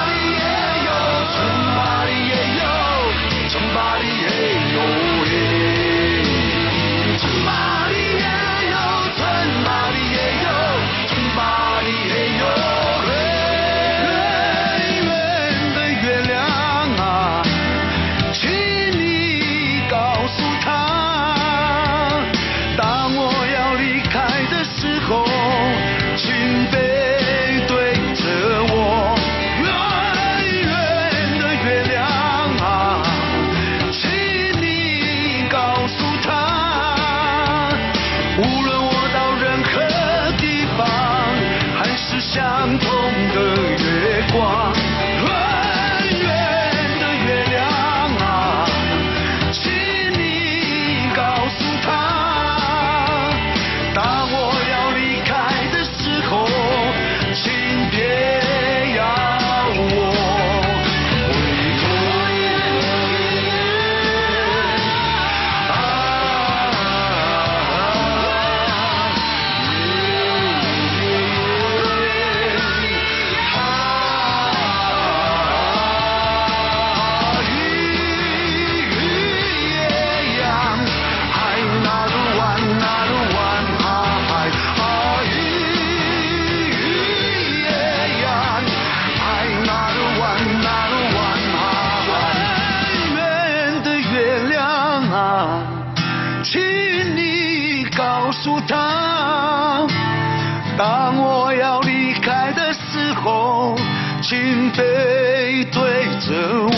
[102.97, 103.75] 时候，
[104.23, 105.81] 请背对
[106.19, 106.76] 着我。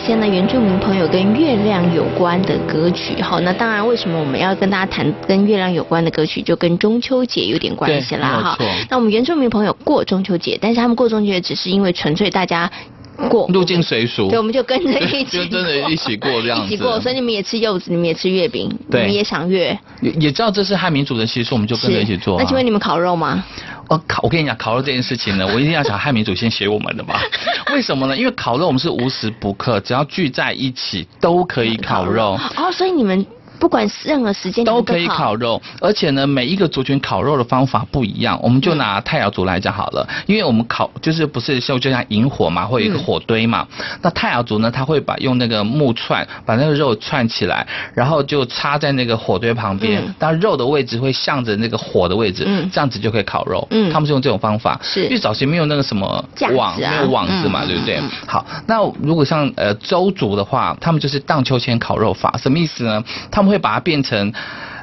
[0.00, 3.20] 些呢原住民朋友跟月亮有关的歌曲。
[3.22, 8.40] 好，那当然，为什么我们要跟大家谈跟月亮有关的歌曲，就跟中秋节有点关系啦。
[8.42, 12.70] 哈，那我们原住民朋友过中秋节，但是他们过中秋节只是因为纯粹大家。
[13.28, 17.00] 过入境随俗，对，我们就跟着一起，就真的一起过这样子， 一起过。
[17.00, 22.42] 所以你们也吃柚子，你们也吃月饼，对，你们也赏月，也也知道这是汉民族的习俗，我们就跟着一起做、啊。
[22.42, 23.44] 那请问你们烤肉吗？
[23.88, 27.14] 哦，烤，我跟你讲，烤肉这件事情呢， 我一定要想汉民族先学我们的嘛？
[27.74, 28.16] 为什么呢？
[28.16, 32.38] 因为烤肉我们是无时不刻，只要聚在一起都可以烤肉。
[32.56, 33.26] 哦，所以你们。
[33.60, 38.40] 不管任何时间都可以烤肉，而且呢，每一个族群烤肉的方法不一样。
[38.42, 43.68] 我们就拿泰雅族来讲好了，因为我们烤就是不是像就像引火嘛，会有一个火堆嘛。
[44.00, 53.66] 那泰雅族呢，他会把用那个木串把那个肉串起来，然后就插在那个火堆旁边，但肉的位置会向着那个火的位置，这样子就可以烤肉。
[53.70, 58.00] 嗯，他们是用这种方法，是因为早期没有那个什么网，没有网子嘛，对不对？
[58.26, 63.04] 好，那如果像呃周族的话，他们就是荡秋千烤肉法，什么意思呢？
[63.30, 64.32] 他们会把它变成，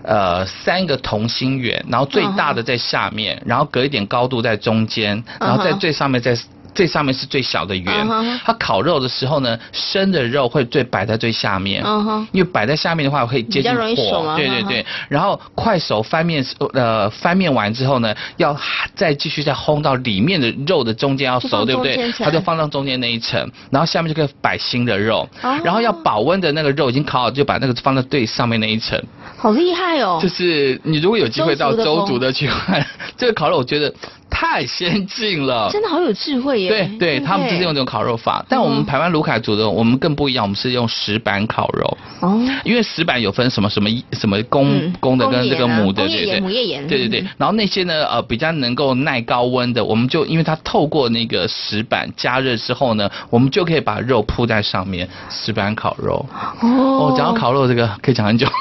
[0.03, 6.38] 呃，三个同心圆，然后最大的在下面，然后隔一点高度在中间，然后在最上面在。
[6.78, 8.08] 最上面是最小的圆，
[8.46, 11.84] 它烤肉的时候呢，生的肉会最摆在最下面，
[12.32, 14.86] 因为摆在下面的话可以接近火，对对对。
[15.10, 18.56] 然后快熟翻面，呃，翻面完之后呢，要
[18.94, 22.12] 再继续再烘到里面的肉的中间要熟，对不对？
[22.20, 25.28] 它就放到中间那一层，然后下面就可以摆新的肉，
[25.64, 29.02] 然后要保温的那个肉已经烤好，就把那个放到最上面那一层。
[29.36, 30.20] 好厉害哦！
[30.22, 32.86] 就是你如果有机会到周族的去看
[33.18, 33.92] 这个烤肉，我觉得。
[34.30, 36.70] 太先进了，真的好有智慧耶！
[36.70, 41.98] 对对，他们就是用这种烤肉法，但我们台湾卢凯族的，我们更不一样，我们是用石板烤肉。
[42.20, 46.40] 哦，因为石板有分什么什么什么公公的跟这个母的，对对
[46.88, 47.26] 对对对。
[47.38, 56.26] 然后那些呢，呃，比较能够耐高温的，我们就因为它透过那个石板加热之后呢，我们就可以把肉铺在上面，石板烤肉。
[56.62, 58.48] 哦，讲到烤肉这个可以讲很久。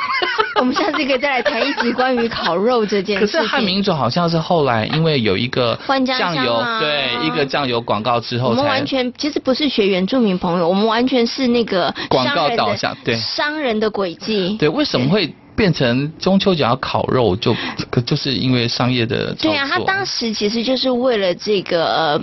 [0.58, 3.26] 我们下次可以再来谈一集关于烤肉这件事。
[3.26, 14.56] 可是汉民族好像是后来因为有一个酱油，对，一个酱油广告之后，我们完全其实不是学原住民朋友，我们完全是那个广告导向，对，商人的轨迹。
[14.58, 17.34] 对，为什么会变成中秋节要烤肉？
[17.36, 17.56] 就
[17.90, 19.34] 可就是因为商业的。
[19.34, 21.86] 对啊，他当时其实就是为了这个。
[21.86, 22.20] 呃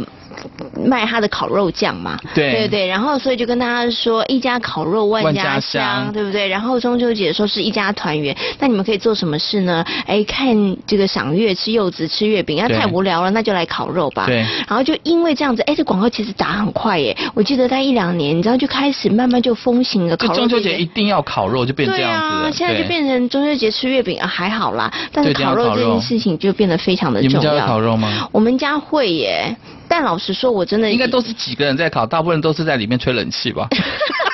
[0.76, 6.48] 卖他的烤肉酱嘛，对对对，然后所以就跟大家说一家烤肉万家香，对不对？
[6.48, 9.86] 然后中秋节说是一家团圆，那你们可以做什么事呢？
[10.06, 10.56] 哎，看
[10.86, 14.26] 这个赏月、吃柚子、吃月饼，那太无聊了，那就来烤肉吧。
[14.26, 14.38] 对。
[14.68, 20.18] 然后就因为这样子，哎，这广告其实打很快耶，我记得在一两年，你知道就开始慢慢就风行了。
[20.18, 20.36] 烤肉。
[20.36, 22.38] 中秋节一定要烤肉，就变这样子。
[22.40, 24.92] 对啊，现在就变成中秋节吃月饼啊，还好啦。
[25.12, 27.40] 但是烤肉这件事情就变得非常的重要。
[27.40, 28.28] 你们家有烤肉吗？
[28.32, 29.56] 我们家会耶。
[29.96, 33.68] 但老实说，我真的应该都是几个人在烤，大部分都是在里面吹冷气吧。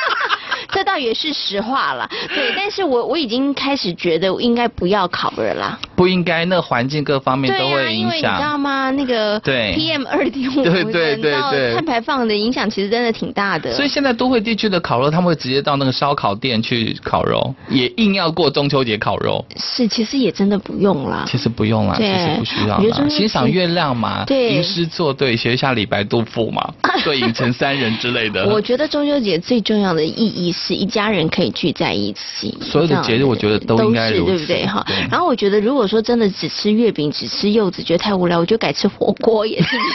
[0.72, 5.80] 这倒也是实话了，对，但是我我已经开始觉得应该不要烤了啦。
[5.96, 7.96] 不应该，那环境各方面都会影响对。
[7.96, 8.90] 因为你知道吗？
[8.92, 13.74] 那个对 PM 二点五，对对对对，碳排放的影响其实真的挺大的。
[13.74, 19.44] 所以现在都会地区的烤肉，他们会直接到那个烧烤店去烤肉，也硬要过中秋节烤肉。
[19.58, 21.26] 是，其实也真的不用啦。
[21.28, 23.10] 其实不用啦，其实不需要啦。
[23.10, 28.48] 欣赏月亮嘛，对，吟诗作对，学一下李白、杜甫嘛， 对影成三人之类的。
[28.48, 32.58] 我觉得中秋节最重要的意义是一家人可以聚在一起。
[32.62, 34.66] 所有的节日，我觉得都应该如此，对不对？
[34.68, 34.86] 哈。
[35.10, 39.78] 然后我觉得，如果说真的只吃月饼、只吃柚子，觉得太无聊，我就改吃火锅也是。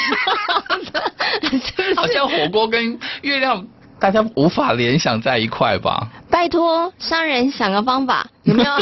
[1.95, 3.65] 好像火锅跟月亮，
[4.01, 6.09] 大家无法联想在一块吧？
[6.31, 8.73] 拜托，商人想个方法，有没有？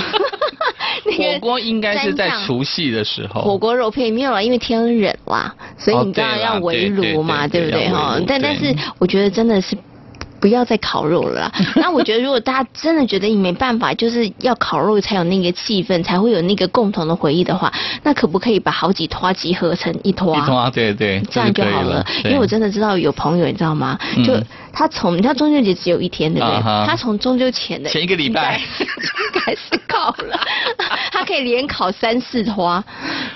[1.16, 3.42] 火锅应该是在除夕的时候。
[3.42, 7.88] 火锅肉片没有了，因为天冷啦，所以你知道要围炉嘛，对不对？
[7.88, 9.76] 哈，但但是我觉得真的是。
[10.42, 11.52] 不要再烤肉了啦。
[11.76, 17.72] 那我觉得，如果大家真的觉得你没办法，就是要烤肉才有那个气氛，才会有那个共同的回忆的话，
[18.02, 20.36] 那可不可以把好几坨集合成一坨？
[20.36, 22.04] 一坨，对对，这样就好了。
[22.24, 23.96] 因为我真的知道有朋友，你知道吗？
[24.26, 24.34] 就
[24.72, 26.60] 他从你知道中秋节只有一天，对不对？
[26.86, 30.40] 他从中秋前的前一个礼拜就开始烤了，
[31.12, 32.82] 他可以连烤三四花。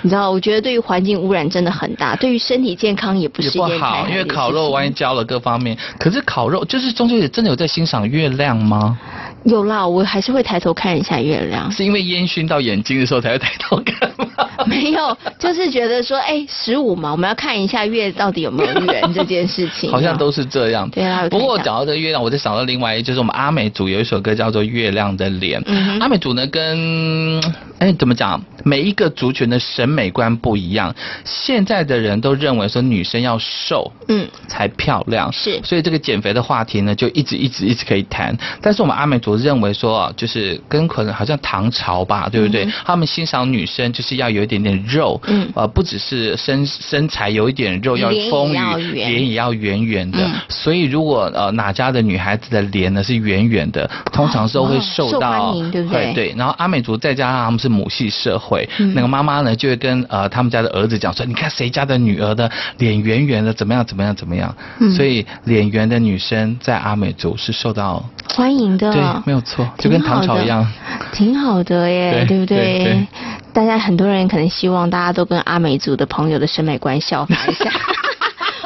[0.02, 5.76] 你知道，我觉得对于环境污染真的很大，对于身体健康也不是一件好，因为烤肉万一焦了各方面。
[6.00, 6.96] 可是烤肉就是。
[6.96, 8.98] 中秋节真的有在欣赏月亮吗？
[9.46, 11.70] 有啦，我还是会抬头看一下月亮。
[11.70, 14.26] 是因为烟熏到眼睛的时候才会抬头看吗？
[14.66, 19.90] 没有，就是觉得说，哎，十五嘛，我们要看一下月到底有没有圆这件事情。
[19.90, 20.90] 好像都是这样。
[20.90, 21.28] 对啊。
[21.30, 25.60] 不过讲到这个月亮，我就想到另外一，就是我们阿美族有一首歌叫做《月亮的脸》。
[25.66, 26.00] 嗯。
[26.00, 27.40] 阿美族呢跟
[27.78, 28.42] 哎，怎么讲？
[28.64, 30.94] 每一个族群的审美观不一样。
[31.24, 35.30] 现在的人都认为说女生要瘦，嗯，才漂亮。
[35.32, 38.36] 是，所以这个减肥的话题呢，就一直一直一直可以谈。
[38.60, 42.64] 但是我们阿美族认为说，就是跟可能好像唐朝吧，对不对？
[42.64, 50.18] 嗯、他们欣赏女生就是要有一点点肉，嗯，呃，不只是身身材有一点肉，要丰腴，脸也要圆圆的。
[50.26, 56.12] 嗯、所以如果呃哪家的女孩子的脸呢是圆圆的，通常都会受到，哦、对不对？
[56.14, 56.34] 对。
[56.36, 64.54] 然后阿美族再加上他们是母系社会，嗯、那个妈妈呢就会跟呃他们家的儿子讲说，你看谁家的女儿的脸圆圆的，怎么样怎么样怎么样。
[64.78, 68.04] 嗯、所以脸圆的女生在阿美族是受到
[68.34, 68.92] 欢迎的。
[68.92, 70.66] 对，没有错，就跟唐朝一样，
[71.12, 72.56] 挺好的耶，对，对不对？
[72.56, 73.06] 对对，
[73.52, 77.70] 大家很多人可能希望大家都跟阿美族的朋友的审美观效仿一下。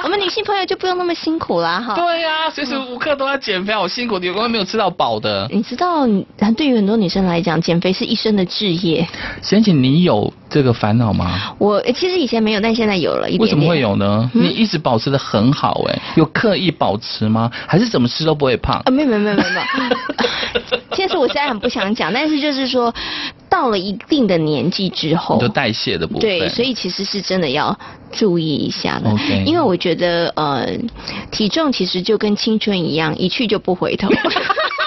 [0.04, 1.94] 我们女性朋友就不用那么辛苦啦，哈。
[1.94, 5.46] 对呀、啊，随时无刻都要减肥，好辛苦，有根本没有吃到饱的。
[5.50, 6.06] 你知道，
[6.56, 9.06] 对于很多女生来讲，减肥是一生的志业。
[9.42, 11.54] 贤琴，你有这个烦恼吗？
[11.58, 13.40] 我其实以前没有，但现在有了一点点。
[13.40, 14.30] 为什么会有呢？
[14.34, 17.50] 嗯、你一直保持的很好、欸，哎，有刻意保持吗？
[17.66, 18.80] 还是怎么吃都不会胖？
[18.86, 19.50] 啊，没有没有没有没有。
[20.96, 22.92] 其实我现在很不想讲，但是就是说。
[23.50, 26.20] 到了一定的年纪之后，就代谢的部分。
[26.20, 27.78] 对，所以其实是真的要
[28.12, 29.10] 注意一下的。
[29.10, 29.44] Okay.
[29.44, 30.66] 因为我觉得，呃，
[31.30, 34.08] 体重其实就跟青春一样，一去就不回头。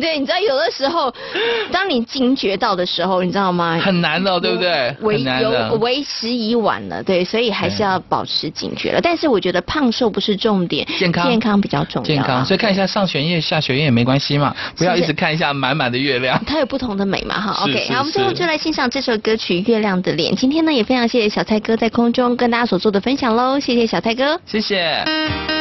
[0.02, 1.12] 对，你知道有的时候，
[1.70, 3.78] 当你惊觉到的时候，你知道吗？
[3.78, 4.96] 很难的，对不对？
[5.02, 9.00] 为有为时已晚了，对，所以还是要保持警觉了。
[9.00, 12.06] 但是我觉得胖瘦不是重点，健康健康比较重要。
[12.06, 16.40] 健康，所以看一下上弦月、下弦月也没关系嘛，不要一直看一下满满的月亮。
[16.46, 17.64] 它有不同的美嘛，哈。
[17.64, 20.32] OK，好，我们最后就来欣赏这首歌曲《月亮的脸》。
[20.36, 25.59] 今天呢，也非常谢谢小蔡哥在空中跟大家所做的分享喽，谢谢小蔡哥，谢谢。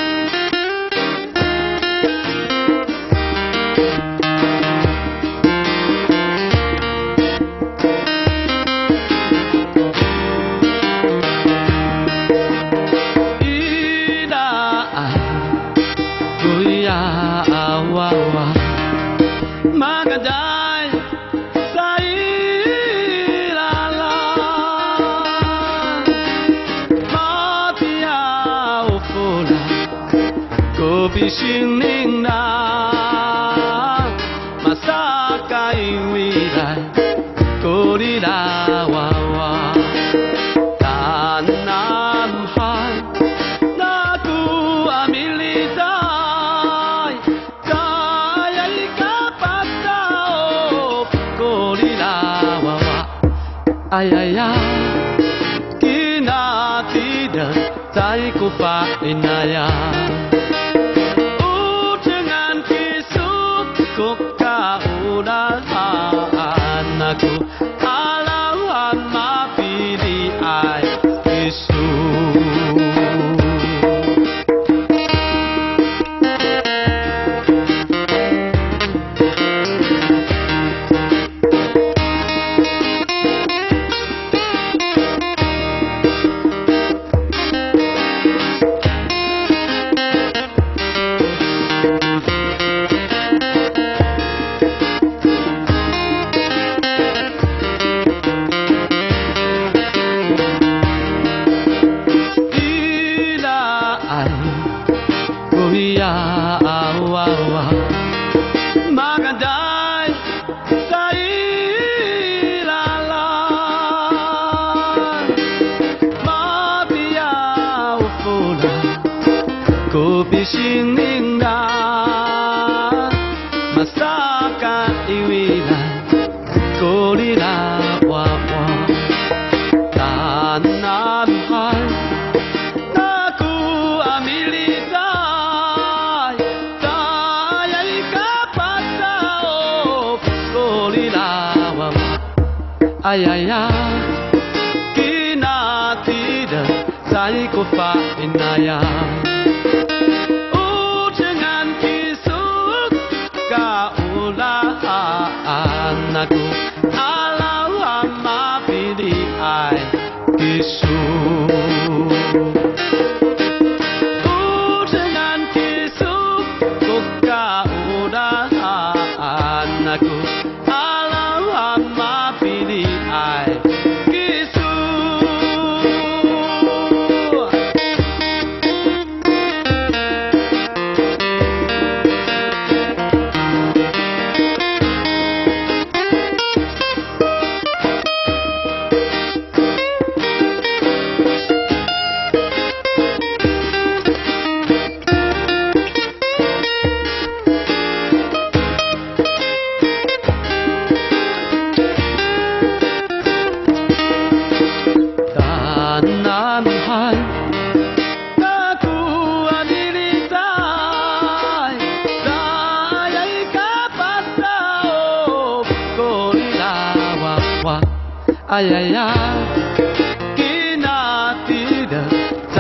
[147.72, 149.09] 再过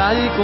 [0.10, 0.44] 再搁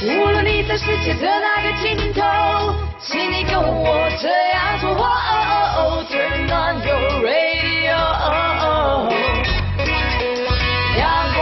[0.00, 2.22] 无论你在世界的哪个尽头，
[3.00, 4.90] 请你跟我这样做。
[4.90, 5.42] 哦哦
[5.76, 7.98] 哦 Turn on your radio，
[10.98, 11.02] 央
[11.34, 11.38] 广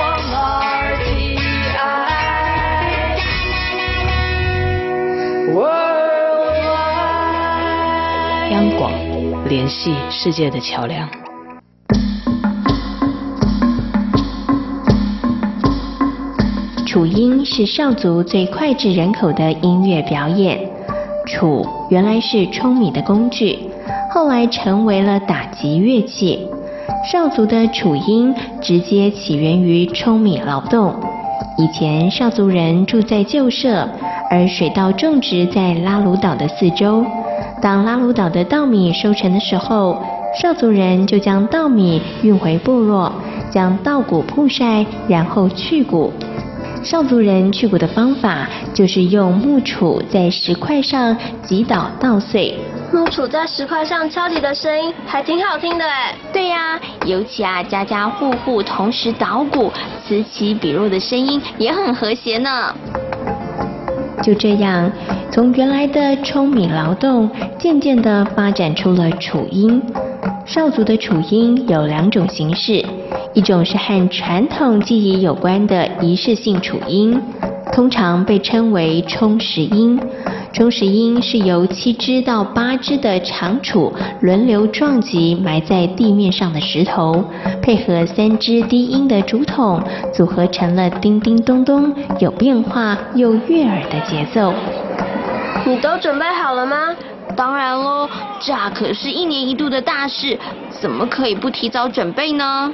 [0.96, 1.38] RTI，
[8.52, 8.90] 央广
[9.46, 11.25] 联系世界的桥梁。
[16.96, 20.58] 楚音是少族最脍炙人口的音乐表演。
[21.26, 23.58] 楚原来是舂米的工具，
[24.10, 26.48] 后来成为了打击乐器。
[27.12, 30.94] 少族的楚音直接起源于舂米劳动。
[31.58, 33.86] 以前少族人住在旧社，
[34.30, 37.04] 而水稻种植在拉鲁岛的四周。
[37.60, 40.00] 当拉鲁岛的稻米收成的时候，
[40.40, 43.12] 少族人就将稻米运回部落，
[43.50, 46.10] 将稻谷曝晒，然后去谷。
[46.86, 52.54] 邵族人去谷的方法就是用木杵在石块上击倒稻穗。
[52.92, 56.14] 木杵在石块上敲击的声音还挺好听的哎。
[56.32, 59.72] 对呀、啊，尤其啊家家户户同时捣鼓，
[60.06, 62.72] 此起彼落的声音也很和谐呢。
[64.22, 64.88] 就这样，
[65.32, 67.28] 从原来的舂米劳动，
[67.58, 69.82] 渐渐地发展出了楚音。
[70.44, 72.84] 少族的楚音有两种形式。
[73.36, 77.20] 一种是和传统技艺有关的仪式性楚音，
[77.70, 80.00] 通常被称为冲石音。
[80.54, 87.22] 冲石音是由七支到八支的长杵轮流撞击埋在地面上的石头，
[87.60, 89.82] 配合三支低音的竹筒，
[90.14, 94.54] 组合成了叮叮咚咚有变化又悦耳的节奏。
[95.66, 96.96] 你都准备好了吗？
[97.36, 98.08] 当然喽，
[98.40, 100.38] 这可是一年一度的大事，
[100.70, 102.72] 怎么可以不提早准备呢？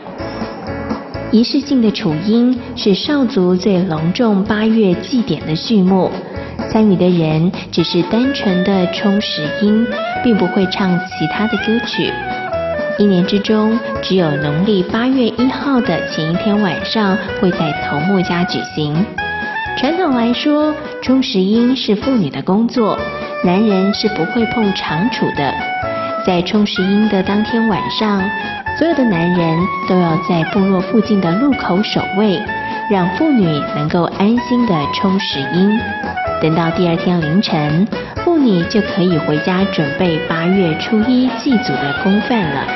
[1.32, 6.10] 仪式性的楚音是少族最隆重八月祭典的序幕，
[6.70, 9.86] 参与的人只是单纯的冲石音，
[10.22, 12.12] 并不会唱其他的歌曲。
[12.98, 18.94] 一年之中，只有农历八月一号的前一天晚上会在头目家举行。
[19.78, 22.98] 传统来说，冲石音是妇女的工作，
[23.42, 25.50] 男人是不会碰长杵的。
[26.26, 28.22] 在冲石音的当天晚上，
[28.78, 32.42] 所有的男人都要在部落附近的路口守卫，
[32.90, 33.44] 让妇女
[33.76, 35.78] 能够安心的冲石音。
[36.40, 37.86] 等到第二天凌晨，
[38.24, 42.66] 妇女就可以回家准备八月初一祭祖的公饭了。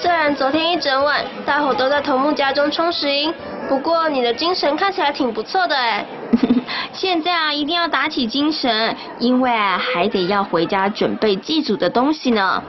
[0.00, 3.34] 虽然昨天一整晚大伙都在头目家中冲石音，
[3.68, 6.04] 不过你的精神看起来挺不错的哎。
[6.92, 12.62] 现在啊，一定要打起精神，因为啊，还得要回家准备祭祖的东西呢。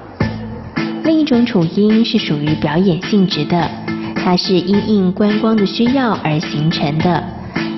[1.25, 3.69] 种楚音是属于表演性质的，
[4.15, 7.23] 它是因应观光的需要而形成的。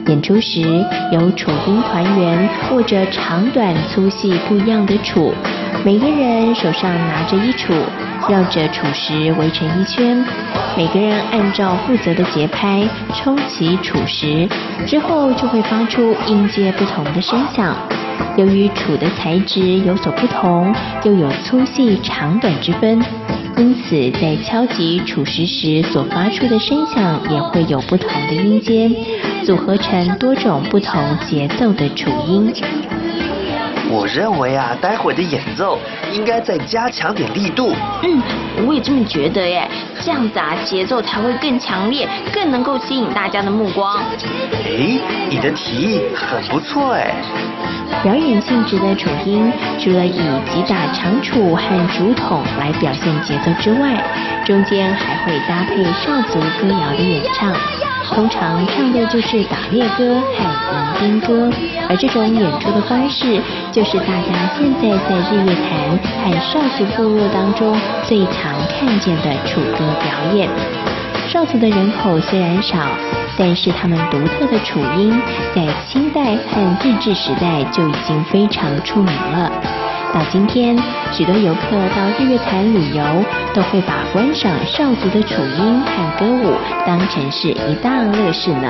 [0.07, 0.61] 演出时，
[1.11, 5.33] 由楚音团员握着长短粗细不一样的楚，
[5.83, 7.73] 每个人手上拿着一杵，
[8.28, 10.26] 绕着杵石围成一圈，
[10.76, 14.47] 每个人按照负责的节拍抽起杵石，
[14.88, 17.76] 之后就会发出音阶不同的声响。
[18.36, 20.73] 由于杵的材质有所不同，
[21.03, 22.99] 又有粗细长短之分，
[23.57, 28.89] 因此在敲击杵石时所发出的声响也会有不同的音阶。
[29.43, 32.51] 组合成多种不同节奏的杵音。
[33.89, 35.79] 我认为啊，待会的演奏
[36.11, 37.73] 应该再加强点力度。
[38.03, 38.21] 嗯，
[38.67, 39.67] 我也这么觉得耶。
[40.01, 43.97] 这样子啊，节奏才会更强烈，更能够吸引大家的目光。
[44.65, 47.13] 哎，你的提议很不错哎。
[48.03, 50.19] 表演性质的楚音，除了以
[50.49, 54.03] 击打长杵和竹筒来表现节奏之外，
[54.45, 57.53] 中间还会搭配少族歌谣的演唱。
[58.13, 61.51] 通常唱的就是打猎歌和迎宾歌，
[61.89, 63.41] 而这种演出的方式，
[63.71, 70.49] 就是大家现在在日月潭和少族部落当中最常看见的楚歌表演。
[71.27, 72.77] 少族的人口虽然少，
[73.37, 75.11] 但是他们独特的楚音，
[75.53, 79.51] 在清代和日治时代就已经非常出名了。
[80.13, 80.77] 到今天，
[81.11, 83.03] 许多游客到日月潭旅游，
[83.53, 86.53] 都会把观赏少族的楚音和歌舞
[86.85, 88.69] 当成是一大乐事呢。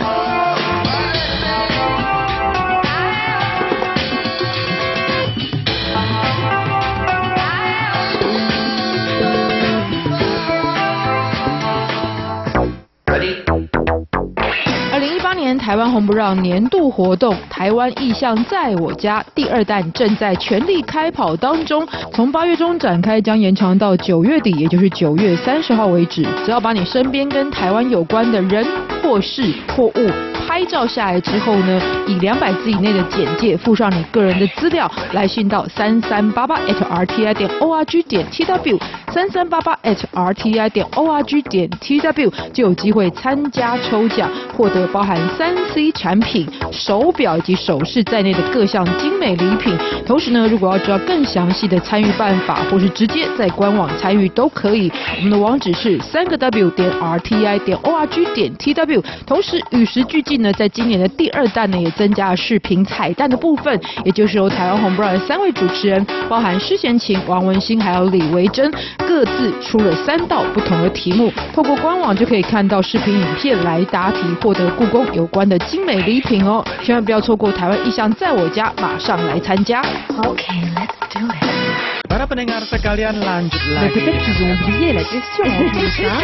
[15.57, 26.25] 台湾红不让年度活动，台湾意向在我家第二弹正在全力开跑当中，从八月中展开，将延长到九月底，也就是九月三十号为止。
[26.45, 28.65] 只要把你身边跟台湾有关的人
[29.03, 29.43] 或事
[29.75, 38.79] 或物拍照下来之后呢，以两百字以内的简介附上你个人的资料，来信到三三八八 at r t i 点 org 点 tw，
[39.11, 45.55] 三三八八 at r t i 点 org 点 tw 就有机会参加抽奖，获得包含三。
[45.73, 49.75] C 产品、手表以及首饰在内的各项精美礼品。
[50.05, 54.89] 同时呢，如果要知道更详细的参与办法，或是直接在官网参与都可以。
[55.17, 59.03] 我们的网址是三个 W 点 RTI 点 ORG 点 TW。
[59.25, 79.81] 同时与时俱进呢，在今年的第二弹呢，也增加了视频彩蛋的部分，也就是由台湾红不让的三位主持人，包含施贤琴、王文兴还有李维珍，各自出了三道不同的题目，透过官网就可以看到视频影片来答题，获得故宫有关的精美礼品哦，千万不要错过台湾意象在我家，马上来参加。
[80.17, 81.94] OK，let's do it。
[82.08, 83.94] Para pendengar sekalian lanjut lagi.
[83.94, 86.18] Peut-être qu'ils ont oublié la question en plus, hein?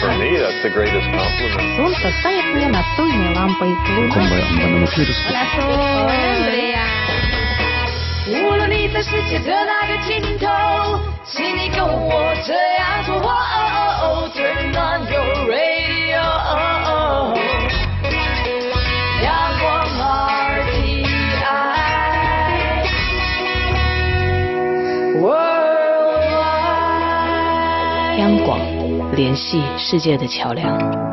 [0.00, 1.76] For me, that's the greatest compliment.
[1.76, 3.70] Солнце стоит мне настольной лампой.
[8.28, 10.46] 无论你在世界的哪个尽头，
[11.24, 13.14] 请你跟我这样做。
[14.34, 15.31] Turn on your
[29.15, 31.12] 联系世界的桥梁。